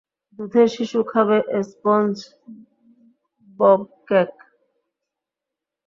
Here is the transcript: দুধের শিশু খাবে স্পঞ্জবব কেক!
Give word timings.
দুধের 0.39 0.67
শিশু 0.75 0.99
খাবে 1.03 1.37
স্পঞ্জবব 1.69 2.99
কেক! 4.07 4.31